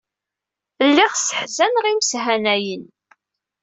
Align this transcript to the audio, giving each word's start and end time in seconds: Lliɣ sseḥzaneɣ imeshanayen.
Lliɣ 0.89 1.11
sseḥzaneɣ 1.15 1.85
imeshanayen. 1.87 2.83